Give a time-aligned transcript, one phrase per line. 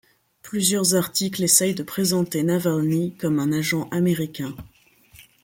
[0.41, 4.55] Plusieurs articles essayent de présenter Navalny comme un agent américain.